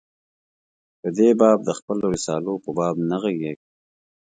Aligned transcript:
په 0.99 1.07
دې 1.17 1.29
باب 1.39 1.59
د 1.63 1.69
خپلو 1.79 2.03
رسالو 2.15 2.53
په 2.63 2.69
باب 2.79 2.95
نه 3.09 3.17
ږغېږم. 3.21 3.67